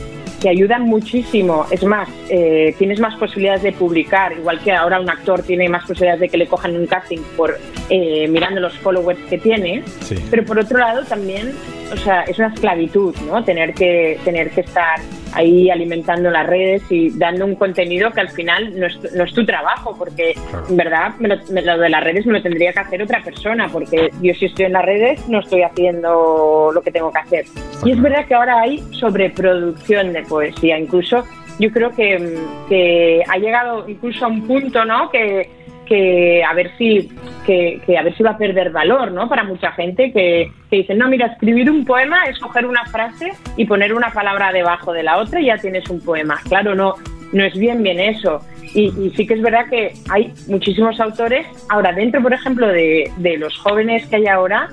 que 0.40 0.48
ayudan 0.48 0.82
muchísimo. 0.82 1.66
Es 1.70 1.84
más, 1.84 2.08
eh, 2.28 2.74
tienes 2.78 2.98
más 2.98 3.14
posibilidades 3.16 3.62
de 3.62 3.72
publicar, 3.72 4.32
igual 4.32 4.58
que 4.60 4.72
ahora 4.72 5.00
un 5.00 5.10
actor 5.10 5.42
tiene 5.42 5.68
más 5.68 5.82
posibilidades 5.82 6.20
de 6.20 6.28
que 6.28 6.38
le 6.38 6.46
cojan 6.46 6.76
un 6.76 6.86
casting 6.86 7.20
por 7.36 7.58
eh, 7.88 8.26
mirando 8.28 8.60
los 8.60 8.76
followers 8.78 9.20
que 9.28 9.38
tiene. 9.38 9.84
Pero 10.30 10.44
por 10.44 10.58
otro 10.58 10.78
lado 10.78 11.04
también, 11.04 11.52
o 11.92 11.96
sea, 11.96 12.22
es 12.22 12.38
una 12.38 12.48
esclavitud, 12.48 13.14
¿no? 13.26 13.44
Tener 13.44 13.74
que 13.74 14.18
tener 14.24 14.50
que 14.50 14.62
estar 14.62 15.00
ahí 15.32 15.70
alimentando 15.70 16.30
las 16.30 16.46
redes 16.46 16.82
y 16.90 17.10
dando 17.10 17.44
un 17.44 17.54
contenido 17.54 18.10
que 18.10 18.20
al 18.20 18.30
final 18.30 18.78
no 18.78 18.86
es, 18.86 19.14
no 19.14 19.24
es 19.24 19.32
tu 19.32 19.44
trabajo, 19.44 19.96
porque 19.96 20.34
en 20.68 20.76
verdad 20.76 21.12
lo, 21.18 21.78
de 21.78 21.88
las 21.88 22.04
redes 22.04 22.26
me 22.26 22.34
lo 22.34 22.42
tendría 22.42 22.72
que 22.72 22.80
hacer 22.80 23.02
otra 23.02 23.22
persona, 23.22 23.68
porque 23.68 24.10
yo 24.20 24.34
si 24.34 24.46
estoy 24.46 24.66
en 24.66 24.72
las 24.72 24.84
redes 24.84 25.28
no 25.28 25.40
estoy 25.40 25.62
haciendo 25.62 26.70
lo 26.72 26.82
que 26.82 26.90
tengo 26.90 27.12
que 27.12 27.18
hacer. 27.18 27.44
Y 27.84 27.92
es 27.92 28.00
verdad 28.00 28.26
que 28.26 28.34
ahora 28.34 28.60
hay 28.60 28.78
sobreproducción 28.92 30.12
de 30.12 30.22
poesía, 30.22 30.78
incluso 30.78 31.24
yo 31.58 31.70
creo 31.70 31.90
que, 31.90 32.38
que 32.68 33.22
ha 33.28 33.36
llegado 33.36 33.86
incluso 33.86 34.24
a 34.24 34.28
un 34.28 34.46
punto, 34.46 34.84
¿no? 34.84 35.10
Que, 35.10 35.59
que 35.90 36.44
a 36.44 36.54
ver 36.54 36.70
si 36.78 37.10
que, 37.44 37.82
a 37.98 38.02
ver 38.02 38.16
si 38.16 38.22
va 38.22 38.30
a 38.30 38.38
perder 38.38 38.70
valor, 38.70 39.10
¿no? 39.10 39.28
Para 39.28 39.42
mucha 39.42 39.72
gente 39.72 40.12
que, 40.12 40.52
que 40.70 40.76
dice, 40.76 40.94
no, 40.94 41.08
mira, 41.08 41.26
escribir 41.26 41.68
un 41.68 41.84
poema 41.84 42.26
es 42.26 42.38
coger 42.38 42.64
una 42.64 42.84
frase 42.86 43.32
y 43.56 43.64
poner 43.64 43.92
una 43.92 44.12
palabra 44.12 44.52
debajo 44.52 44.92
de 44.92 45.02
la 45.02 45.18
otra 45.18 45.40
y 45.40 45.46
ya 45.46 45.58
tienes 45.58 45.90
un 45.90 46.00
poema. 46.00 46.38
Claro, 46.48 46.76
no, 46.76 46.94
no 47.32 47.44
es 47.44 47.58
bien 47.58 47.82
bien 47.82 47.98
eso. 47.98 48.40
Y, 48.72 49.10
sí 49.16 49.26
que 49.26 49.34
es 49.34 49.42
verdad 49.42 49.68
que 49.68 49.92
hay 50.08 50.32
muchísimos 50.46 51.00
autores. 51.00 51.44
Ahora, 51.68 51.92
dentro, 51.92 52.22
por 52.22 52.32
ejemplo, 52.32 52.68
de, 52.68 53.10
de 53.16 53.36
los 53.36 53.58
jóvenes 53.58 54.06
que 54.06 54.14
hay 54.14 54.28
ahora, 54.28 54.68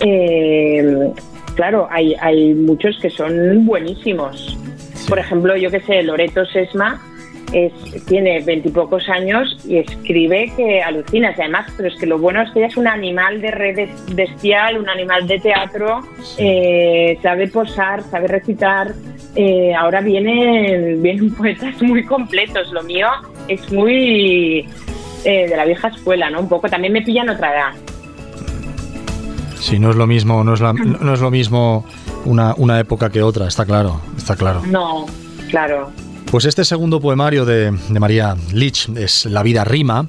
eh, 0.00 1.12
claro, 1.54 1.86
hay, 1.90 2.14
hay 2.18 2.54
muchos 2.54 2.98
que 2.98 3.10
son 3.10 3.66
buenísimos. 3.66 4.56
Por 5.06 5.18
ejemplo, 5.18 5.54
yo 5.54 5.70
que 5.70 5.80
sé, 5.80 6.02
Loreto 6.02 6.46
Sesma 6.46 7.11
tiene 8.06 8.40
veintipocos 8.40 9.08
años 9.08 9.58
y 9.66 9.78
escribe 9.78 10.52
que 10.56 10.82
alucinas. 10.82 11.36
Y 11.38 11.42
además, 11.42 11.70
pero 11.76 11.88
es 11.88 11.98
que 11.98 12.06
lo 12.06 12.18
bueno 12.18 12.42
es 12.42 12.50
que 12.50 12.60
ella 12.60 12.68
es 12.68 12.76
un 12.76 12.88
animal 12.88 13.40
de 13.40 13.50
red 13.50 13.88
bestial, 14.14 14.78
un 14.78 14.88
animal 14.88 15.26
de 15.26 15.38
teatro, 15.38 16.00
eh, 16.38 17.18
sabe 17.22 17.48
posar, 17.48 18.02
sabe 18.04 18.28
recitar. 18.28 18.92
Eh, 19.34 19.74
ahora 19.74 20.00
vienen, 20.00 21.02
vienen 21.02 21.34
poetas 21.34 21.80
muy 21.82 22.04
completos. 22.04 22.70
Lo 22.72 22.82
mío 22.82 23.08
es 23.48 23.70
muy 23.72 24.68
eh, 25.24 25.48
de 25.48 25.56
la 25.56 25.64
vieja 25.64 25.88
escuela, 25.88 26.30
¿no? 26.30 26.40
Un 26.40 26.48
poco. 26.48 26.68
También 26.68 26.92
me 26.92 27.02
pillan 27.02 27.28
otra 27.28 27.54
edad. 27.54 27.72
Sí, 29.58 29.78
no 29.78 29.90
es 29.90 29.96
lo 29.96 30.08
mismo, 30.08 30.42
no 30.42 30.54
es, 30.54 30.60
no 30.60 31.14
es 31.14 31.20
lo 31.20 31.30
mismo 31.30 31.84
una, 32.24 32.54
una 32.56 32.80
época 32.80 33.10
que 33.10 33.22
otra, 33.22 33.46
está 33.46 33.64
claro, 33.64 34.00
está 34.16 34.36
claro. 34.36 34.62
No, 34.66 35.06
claro. 35.50 35.92
Pues 36.32 36.46
este 36.46 36.64
segundo 36.64 36.98
poemario 36.98 37.44
de, 37.44 37.70
María 37.90 38.34
Lich 38.54 38.88
es 38.96 39.26
La 39.26 39.42
vida 39.42 39.64
rima. 39.64 40.06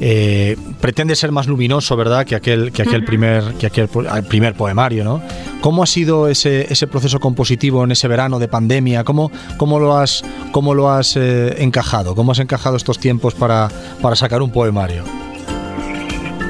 Eh, 0.00 0.56
pretende 0.80 1.16
ser 1.16 1.32
más 1.32 1.48
luminoso, 1.48 1.96
¿verdad?, 1.96 2.24
que 2.24 2.36
aquel, 2.36 2.70
que 2.70 2.82
aquel, 2.82 3.04
primer, 3.04 3.42
que 3.54 3.66
aquel 3.66 3.88
primer 4.28 4.54
poemario, 4.54 5.02
¿no? 5.02 5.20
¿Cómo 5.60 5.82
ha 5.82 5.86
sido 5.86 6.28
ese, 6.28 6.72
ese 6.72 6.86
proceso 6.86 7.18
compositivo 7.18 7.82
en 7.82 7.90
ese 7.90 8.06
verano 8.06 8.38
de 8.38 8.46
pandemia? 8.46 9.02
¿Cómo, 9.02 9.32
cómo 9.56 9.80
lo 9.80 9.96
has, 9.96 10.22
cómo 10.52 10.74
lo 10.74 10.90
has 10.90 11.16
eh, 11.16 11.56
encajado? 11.58 12.14
¿Cómo 12.14 12.30
has 12.30 12.38
encajado 12.38 12.76
estos 12.76 13.00
tiempos 13.00 13.34
para, 13.34 13.68
para 14.00 14.14
sacar 14.14 14.42
un 14.42 14.52
poemario? 14.52 15.02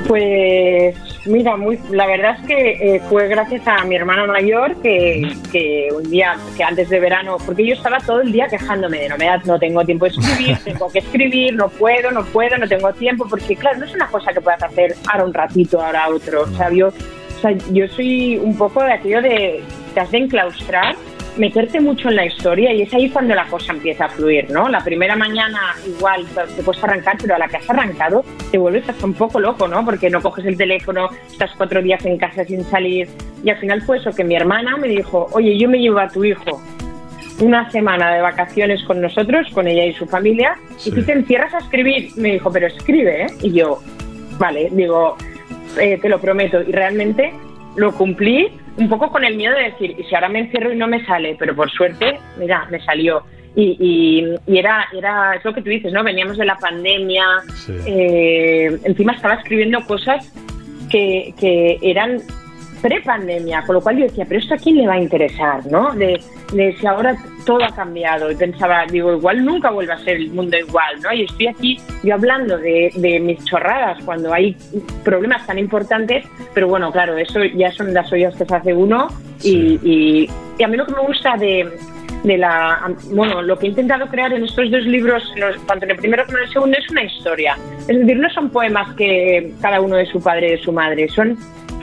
Pues 0.06 1.13
Mira, 1.26 1.56
muy, 1.56 1.78
la 1.90 2.06
verdad 2.06 2.36
es 2.38 2.46
que 2.46 2.70
eh, 2.72 3.00
fue 3.08 3.28
gracias 3.28 3.66
a 3.66 3.84
mi 3.84 3.96
hermana 3.96 4.26
mayor 4.26 4.76
que, 4.82 5.32
que, 5.50 5.88
un 5.94 6.10
día, 6.10 6.36
que 6.56 6.62
antes 6.62 6.90
de 6.90 7.00
verano, 7.00 7.38
porque 7.44 7.66
yo 7.66 7.74
estaba 7.74 7.98
todo 7.98 8.20
el 8.20 8.30
día 8.30 8.46
quejándome 8.46 8.98
de 8.98 9.08
no, 9.08 9.16
me 9.16 9.26
no 9.44 9.58
tengo 9.58 9.84
tiempo 9.84 10.04
de 10.04 10.10
escribir, 10.10 10.58
tengo 10.64 10.90
que 10.90 10.98
escribir, 10.98 11.54
no 11.54 11.68
puedo, 11.68 12.10
no 12.10 12.24
puedo, 12.26 12.58
no 12.58 12.68
tengo 12.68 12.92
tiempo, 12.92 13.26
porque 13.28 13.56
claro, 13.56 13.78
no 13.78 13.86
es 13.86 13.94
una 13.94 14.06
cosa 14.08 14.32
que 14.32 14.40
puedas 14.40 14.62
hacer 14.62 14.94
ahora 15.10 15.24
un 15.24 15.34
ratito, 15.34 15.82
ahora 15.82 16.08
otro. 16.08 16.42
O 16.42 16.56
sea, 16.56 16.70
yo, 16.70 16.88
o 16.88 17.40
sea, 17.40 17.52
yo 17.72 17.88
soy 17.88 18.36
un 18.36 18.56
poco 18.56 18.82
de 18.82 18.92
aquello 18.92 19.22
de 19.22 19.62
te 19.94 20.00
has 20.00 20.10
de 20.10 20.18
enclaustrar 20.18 20.94
meterte 21.36 21.80
mucho 21.80 22.08
en 22.08 22.16
la 22.16 22.26
historia 22.26 22.72
y 22.72 22.82
es 22.82 22.94
ahí 22.94 23.10
cuando 23.10 23.34
la 23.34 23.46
cosa 23.46 23.72
empieza 23.72 24.06
a 24.06 24.08
fluir, 24.08 24.50
¿no? 24.50 24.68
La 24.68 24.80
primera 24.80 25.16
mañana 25.16 25.74
igual 25.86 26.24
te 26.56 26.62
puedes 26.62 26.82
arrancar, 26.82 27.16
pero 27.20 27.34
a 27.34 27.38
la 27.38 27.48
que 27.48 27.56
has 27.56 27.68
arrancado 27.68 28.24
te 28.50 28.58
vuelves 28.58 28.88
hasta 28.88 29.04
un 29.04 29.14
poco 29.14 29.40
loco, 29.40 29.66
¿no? 29.66 29.84
Porque 29.84 30.10
no 30.10 30.22
coges 30.22 30.46
el 30.46 30.56
teléfono, 30.56 31.08
estás 31.26 31.50
cuatro 31.56 31.82
días 31.82 32.04
en 32.06 32.18
casa 32.18 32.44
sin 32.44 32.64
salir 32.64 33.08
y 33.42 33.50
al 33.50 33.58
final 33.58 33.82
fue 33.82 33.98
eso 33.98 34.10
que 34.12 34.24
mi 34.24 34.36
hermana 34.36 34.76
me 34.76 34.88
dijo, 34.88 35.28
oye, 35.32 35.58
yo 35.58 35.68
me 35.68 35.78
llevo 35.78 35.98
a 35.98 36.08
tu 36.08 36.24
hijo 36.24 36.62
una 37.40 37.70
semana 37.70 38.14
de 38.14 38.22
vacaciones 38.22 38.82
con 38.84 39.00
nosotros, 39.00 39.48
con 39.52 39.66
ella 39.66 39.84
y 39.84 39.92
su 39.92 40.06
familia, 40.06 40.56
y 40.84 40.90
tú 40.90 41.02
te 41.02 41.12
encierras 41.12 41.52
a 41.54 41.58
escribir. 41.58 42.10
Me 42.16 42.32
dijo, 42.32 42.50
pero 42.52 42.68
escribe, 42.68 43.22
¿eh? 43.22 43.26
Y 43.42 43.52
yo, 43.52 43.80
vale, 44.38 44.68
digo, 44.70 45.16
eh, 45.80 45.98
te 46.00 46.08
lo 46.08 46.20
prometo. 46.20 46.62
Y 46.62 46.72
realmente 46.72 47.32
lo 47.76 47.92
cumplí 47.92 48.52
un 48.76 48.88
poco 48.88 49.10
con 49.10 49.24
el 49.24 49.36
miedo 49.36 49.54
de 49.54 49.70
decir, 49.70 49.96
y 49.98 50.04
si 50.04 50.14
ahora 50.14 50.28
me 50.28 50.40
encierro 50.40 50.72
y 50.72 50.76
no 50.76 50.86
me 50.86 51.04
sale, 51.04 51.36
pero 51.38 51.54
por 51.54 51.70
suerte, 51.70 52.18
mira, 52.38 52.66
me 52.70 52.80
salió. 52.84 53.22
Y, 53.56 54.36
y, 54.48 54.58
era, 54.58 54.88
era, 54.92 55.36
es 55.36 55.44
lo 55.44 55.54
que 55.54 55.62
tú 55.62 55.70
dices, 55.70 55.92
¿no? 55.92 56.02
Veníamos 56.02 56.36
de 56.36 56.44
la 56.44 56.56
pandemia, 56.56 57.24
eh, 57.86 58.78
encima 58.82 59.12
estaba 59.12 59.34
escribiendo 59.34 59.84
cosas 59.86 60.32
que, 60.90 61.32
que 61.38 61.78
eran 61.82 62.20
pre-pandemia, 62.84 63.62
con 63.62 63.76
lo 63.76 63.80
cual 63.80 63.96
yo 63.96 64.04
decía, 64.04 64.26
pero 64.28 64.38
esto 64.38 64.52
a 64.52 64.58
quién 64.58 64.76
le 64.76 64.86
va 64.86 64.92
a 64.92 65.00
interesar, 65.00 65.64
¿no? 65.70 65.94
De, 65.94 66.20
de, 66.52 66.76
si 66.78 66.86
ahora 66.86 67.16
todo 67.46 67.64
ha 67.64 67.74
cambiado 67.74 68.30
y 68.30 68.36
pensaba, 68.36 68.84
digo, 68.84 69.14
igual 69.14 69.42
nunca 69.42 69.70
vuelve 69.70 69.94
a 69.94 69.98
ser 70.00 70.16
el 70.16 70.30
mundo 70.32 70.54
igual, 70.58 71.00
¿no? 71.02 71.10
Y 71.14 71.22
estoy 71.22 71.46
aquí 71.46 71.80
yo 72.02 72.12
hablando 72.12 72.58
de, 72.58 72.92
de 72.94 73.20
mis 73.20 73.42
chorradas 73.46 74.04
cuando 74.04 74.34
hay 74.34 74.54
problemas 75.02 75.46
tan 75.46 75.58
importantes, 75.58 76.26
pero 76.52 76.68
bueno, 76.68 76.92
claro, 76.92 77.16
eso 77.16 77.42
ya 77.56 77.72
son 77.72 77.94
las 77.94 78.12
ollas 78.12 78.36
que 78.36 78.44
se 78.44 78.54
hace 78.54 78.74
uno 78.74 79.08
y, 79.42 79.78
y, 79.82 80.30
y 80.58 80.62
a 80.62 80.68
mí 80.68 80.76
lo 80.76 80.84
que 80.84 80.92
me 80.92 81.06
gusta 81.06 81.38
de, 81.38 81.66
de 82.22 82.36
la 82.36 82.92
bueno 83.12 83.40
lo 83.40 83.58
que 83.58 83.66
he 83.66 83.68
intentado 83.70 84.06
crear 84.08 84.32
en 84.32 84.44
estos 84.44 84.70
dos 84.70 84.84
libros 84.84 85.22
tanto 85.66 85.84
en 85.84 85.90
el 85.90 85.96
primero 85.96 86.24
como 86.24 86.38
en 86.38 86.44
el 86.44 86.50
segundo 86.50 86.76
es 86.78 86.90
una 86.90 87.04
historia 87.04 87.56
es 87.80 87.86
decir 87.86 88.16
no 88.16 88.30
son 88.30 88.48
poemas 88.48 88.94
que 88.94 89.52
cada 89.60 89.80
uno 89.80 89.96
de 89.96 90.06
su 90.06 90.22
padre 90.22 90.48
y 90.48 90.50
de 90.52 90.58
su 90.58 90.72
madre 90.72 91.06
son 91.08 91.36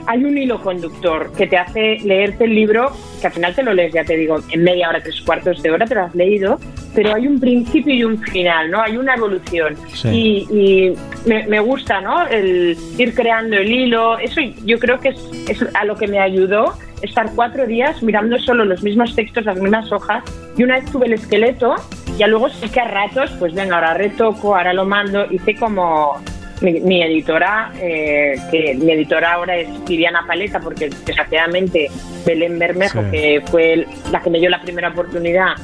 hay 0.06 0.24
un 0.24 0.36
hilo 0.36 0.60
conductor 0.60 1.32
que 1.36 1.46
te 1.46 1.56
hace 1.56 1.98
leerte 2.04 2.44
el 2.44 2.54
libro, 2.54 2.92
que 3.20 3.26
al 3.26 3.32
final 3.32 3.54
te 3.54 3.62
lo 3.62 3.72
lees, 3.72 3.92
ya 3.92 4.04
te 4.04 4.16
digo, 4.16 4.38
en 4.50 4.62
media 4.62 4.88
hora, 4.88 5.02
tres 5.02 5.20
cuartos 5.22 5.62
de 5.62 5.70
hora 5.70 5.86
te 5.86 5.94
lo 5.94 6.02
has 6.02 6.14
leído, 6.14 6.58
pero 6.94 7.14
hay 7.14 7.26
un 7.26 7.40
principio 7.40 7.94
y 7.94 8.04
un 8.04 8.18
final, 8.18 8.70
¿no? 8.70 8.82
Hay 8.82 8.96
una 8.96 9.14
evolución. 9.14 9.76
Y, 10.04 10.92
me, 11.24 11.60
gusta, 11.60 12.00
¿no? 12.00 12.26
El 12.26 12.76
ir 12.98 13.14
creando 13.14 13.56
el 13.56 13.70
hilo. 13.70 14.18
Eso 14.18 14.40
yo 14.64 14.78
creo 14.78 14.98
que 14.98 15.10
es, 15.10 15.64
a 15.74 15.84
lo 15.84 15.96
que 15.96 16.06
me 16.06 16.18
ayudó 16.18 16.74
estar 17.02 17.30
cuatro 17.34 17.66
días 17.66 18.02
mirando 18.02 18.38
solo 18.38 18.64
los 18.64 18.82
mismos 18.82 19.14
textos, 19.14 19.44
las 19.44 19.58
mismas 19.58 19.90
hojas, 19.90 20.22
y 20.56 20.62
una 20.62 20.76
vez 20.76 20.90
tuve 20.90 21.06
el 21.06 21.14
esqueleto, 21.14 21.74
ya 22.16 22.28
luego 22.28 22.48
sí 22.48 22.68
que 22.68 22.80
a 22.80 22.86
ratos, 22.86 23.30
pues 23.38 23.54
venga, 23.54 23.76
ahora 23.76 23.94
retoco, 23.94 24.54
ahora 24.54 24.72
lo 24.72 24.84
mando, 24.84 25.26
hice 25.30 25.56
como 25.56 26.20
mi, 26.62 27.02
editora, 27.02 27.72
eh, 27.80 28.36
que 28.50 28.74
mi 28.74 28.92
editora 28.92 29.34
ahora 29.34 29.56
es 29.56 29.68
Viviana 29.84 30.24
Paleta, 30.26 30.60
porque 30.60 30.88
desgraciadamente 30.88 31.88
Belén 32.24 32.58
Bermejo, 32.58 33.02
que 33.10 33.42
fue 33.50 33.86
la 34.10 34.20
que 34.20 34.30
me 34.30 34.38
dio 34.38 34.48
la 34.48 34.60
primera 34.60 34.88
oportunidad, 34.88 35.54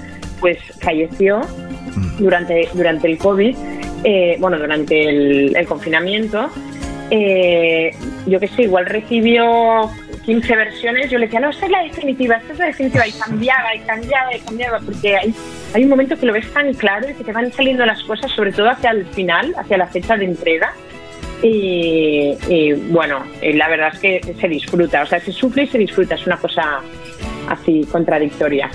pues 0.40 0.58
falleció 0.80 1.40
mm. 1.40 2.18
durante, 2.18 2.68
durante 2.74 3.06
el 3.06 3.18
COVID, 3.18 3.56
eh, 4.04 4.36
bueno, 4.40 4.58
durante 4.58 5.08
el, 5.08 5.66
confinamiento. 5.66 6.50
Eh, 7.10 7.90
yo 8.26 8.38
qué 8.38 8.48
sé, 8.48 8.62
igual 8.64 8.86
recibió 8.86 9.90
15 10.24 10.56
versiones, 10.56 11.10
yo 11.10 11.18
le 11.18 11.26
decía, 11.26 11.40
no, 11.40 11.50
esta 11.50 11.66
es 11.66 11.72
la 11.72 11.82
definitiva, 11.82 12.36
esta 12.36 12.52
es 12.52 12.58
la 12.58 12.66
definitiva, 12.66 13.06
y 13.06 13.12
cambiaba, 13.12 13.74
y 13.74 13.78
cambiaba, 13.80 14.36
y 14.36 14.40
cambiaba, 14.40 14.78
porque 14.80 15.16
hay, 15.16 15.34
hay 15.72 15.84
un 15.84 15.88
momento 15.88 16.18
que 16.18 16.26
lo 16.26 16.34
ves 16.34 16.52
tan 16.52 16.74
claro 16.74 17.08
y 17.08 17.14
que 17.14 17.24
te 17.24 17.32
van 17.32 17.50
saliendo 17.50 17.86
las 17.86 18.02
cosas, 18.02 18.30
sobre 18.32 18.52
todo 18.52 18.68
hacia 18.68 18.90
el 18.90 19.06
final, 19.06 19.54
hacia 19.56 19.78
la 19.78 19.86
fecha 19.86 20.18
de 20.18 20.26
entrega, 20.26 20.74
y, 21.42 22.72
bueno, 22.90 23.24
la 23.42 23.68
verdad 23.68 23.92
es 23.94 24.00
que 24.00 24.34
se 24.40 24.48
disfruta, 24.48 25.02
o 25.02 25.06
sea, 25.06 25.20
se 25.20 25.32
sufre 25.32 25.64
y 25.64 25.66
se 25.68 25.78
disfruta, 25.78 26.14
es 26.14 26.26
una 26.26 26.36
cosa 26.36 26.80
así 27.48 27.86
contradictoria. 27.90 28.70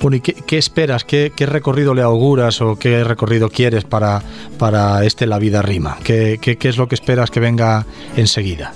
Bueno, 0.00 0.16
¿y 0.16 0.20
qué, 0.20 0.58
esperas? 0.58 1.04
¿Qué, 1.04 1.32
recorrido 1.40 1.94
le 1.94 2.02
auguras 2.02 2.60
o 2.60 2.76
qué 2.78 3.02
recorrido 3.02 3.48
quieres 3.48 3.84
para, 3.84 4.22
para 4.58 5.04
este 5.04 5.26
La 5.26 5.38
Vida 5.38 5.62
Rima? 5.62 5.98
¿Qué, 6.04 6.38
qué, 6.40 6.56
qué 6.56 6.68
es 6.68 6.76
lo 6.76 6.86
que 6.86 6.94
esperas 6.94 7.30
que 7.30 7.40
venga 7.40 7.86
enseguida? 8.16 8.72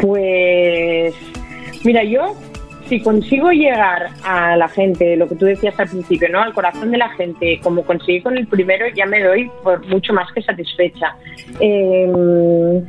Pues 0.00 1.14
Mira, 1.82 2.04
yo 2.04 2.34
si 2.90 3.00
consigo 3.00 3.52
llegar 3.52 4.08
a 4.24 4.56
la 4.56 4.68
gente, 4.68 5.16
lo 5.16 5.28
que 5.28 5.36
tú 5.36 5.46
decías 5.46 5.78
al 5.78 5.88
principio, 5.88 6.28
¿no? 6.28 6.42
Al 6.42 6.52
corazón 6.52 6.90
de 6.90 6.98
la 6.98 7.08
gente, 7.10 7.60
como 7.62 7.84
conseguí 7.84 8.20
con 8.20 8.36
el 8.36 8.48
primero, 8.48 8.84
ya 8.88 9.06
me 9.06 9.22
doy 9.22 9.48
por 9.62 9.86
mucho 9.86 10.12
más 10.12 10.30
que 10.32 10.42
satisfecha. 10.42 11.14
Em, 11.60 12.84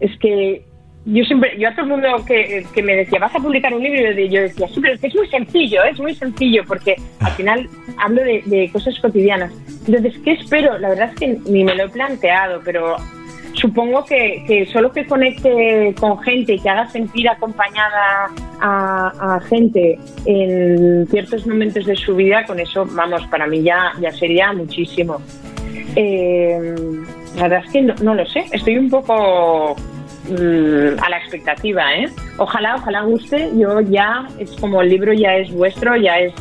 es 0.00 0.18
que 0.18 0.64
yo 1.04 1.24
siempre, 1.24 1.58
yo 1.58 1.68
a 1.68 1.72
todo 1.72 1.82
el 1.82 1.90
mundo 1.90 2.24
que, 2.26 2.82
me 2.82 2.96
decía, 2.96 3.18
vas 3.18 3.34
a 3.34 3.38
publicar 3.38 3.74
un 3.74 3.82
libro, 3.82 4.12
yo 4.12 4.40
decía, 4.40 4.66
sí, 4.68 4.80
pero 4.80 4.94
es 4.94 5.00
que 5.00 5.08
es 5.08 5.14
muy 5.14 5.28
sencillo, 5.28 5.84
es 5.84 6.00
muy 6.00 6.14
sencillo, 6.14 6.64
porque 6.66 6.96
al 7.20 7.32
final 7.32 7.68
hablo 7.98 8.22
de, 8.24 8.42
de 8.46 8.70
cosas 8.72 8.98
cotidianas. 8.98 9.52
Entonces, 9.86 10.18
¿qué 10.24 10.32
espero? 10.32 10.78
La 10.78 10.88
verdad 10.88 11.10
es 11.12 11.18
que 11.20 11.38
ni 11.50 11.64
me 11.64 11.74
lo 11.74 11.84
he 11.84 11.88
planteado, 11.90 12.62
pero 12.64 12.96
supongo 13.62 14.04
que, 14.04 14.68
solo 14.72 14.92
que 14.92 15.06
conecte 15.06 15.94
con 15.98 16.18
gente 16.18 16.54
y 16.54 16.58
que 16.58 16.68
haga 16.68 16.90
sentir 16.90 17.28
acompañada 17.28 18.28
a, 18.60 19.40
gente 19.48 19.98
en 20.26 21.06
ciertos 21.08 21.46
momentos 21.46 21.86
de 21.86 21.94
su 21.94 22.16
vida, 22.16 22.44
con 22.44 22.58
eso, 22.58 22.84
vamos, 22.90 23.24
para 23.28 23.46
mí 23.46 23.62
ya, 23.62 23.92
ya 24.00 24.10
sería 24.10 24.52
muchísimo. 24.52 25.22
Eh, 25.94 26.74
la 27.36 27.42
verdad 27.44 27.64
es 27.64 27.72
que 27.72 27.82
no, 27.82 28.14
lo 28.14 28.26
sé, 28.26 28.46
estoy 28.50 28.78
un 28.78 28.90
poco 28.90 29.76
mm, 30.28 31.00
a 31.00 31.08
la 31.08 31.18
expectativa, 31.18 31.94
¿eh? 31.94 32.08
Ojalá, 32.38 32.76
ojalá 32.76 33.02
guste, 33.02 33.50
yo 33.56 33.80
ya, 33.80 34.26
es 34.38 34.50
como 34.56 34.82
el 34.82 34.88
libro 34.88 35.12
ya 35.12 35.36
es 35.36 35.52
vuestro, 35.52 35.96
ya 35.96 36.18
es 36.18 36.34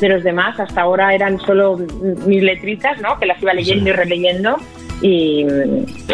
de 0.00 0.08
los 0.08 0.24
demás, 0.24 0.58
hasta 0.58 0.82
ahora 0.82 1.14
eran 1.14 1.38
solo 1.38 1.78
mis 2.26 2.42
letritas, 2.42 3.00
¿no? 3.00 3.18
Que 3.18 3.26
las 3.26 3.40
iba 3.40 3.54
leyendo 3.54 3.90
y 3.90 3.92
releyendo 3.92 4.56
y, 5.06 5.44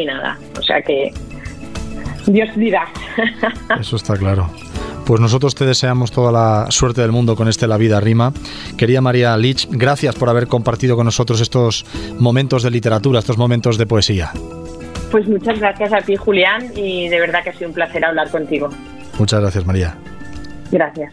nada, 0.05 0.37
o 0.59 0.63
sea 0.63 0.83
que 0.83 1.13
Dios 2.27 2.49
dirá. 2.57 2.89
Eso 3.81 3.97
está 3.97 4.17
claro. 4.17 4.51
Pues 5.07 5.21
nosotros 5.21 5.55
te 5.55 5.65
deseamos 5.65 6.11
toda 6.11 6.33
la 6.33 6.71
suerte 6.71 7.01
del 7.01 7.13
mundo 7.13 7.37
con 7.37 7.49
este 7.49 7.69
La 7.69 7.77
Vida 7.77 8.01
Rima. 8.01 8.33
Quería 8.77 9.01
María 9.01 9.37
Lich, 9.37 9.69
gracias 9.71 10.17
por 10.17 10.29
haber 10.29 10.49
compartido 10.49 10.97
con 10.97 11.05
nosotros 11.05 11.41
estos 11.41 11.87
momentos 12.19 12.65
de 12.65 12.71
literatura, 12.71 13.21
estos 13.21 13.39
momentos 13.39 13.79
de 13.79 13.87
poesía. 13.87 14.33
Pues 15.11 15.27
muchas 15.29 15.59
gracias 15.59 15.93
a 15.93 16.01
ti, 16.01 16.17
Julián, 16.17 16.73
y 16.77 17.09
de 17.09 17.21
verdad 17.21 17.43
que 17.45 17.51
ha 17.51 17.55
sido 17.55 17.69
un 17.69 17.75
placer 17.75 18.05
hablar 18.05 18.29
contigo. 18.31 18.71
Muchas 19.19 19.41
gracias, 19.41 19.67
María. 19.67 19.97
Gracias. 20.71 21.13